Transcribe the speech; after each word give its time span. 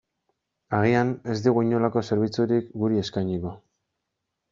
Agian, 0.77 1.11
ez 1.33 1.35
digu 1.47 1.63
inolako 1.65 2.03
zerbitzurik 2.07 2.73
guri 2.85 2.99
eskainiko. 3.03 3.53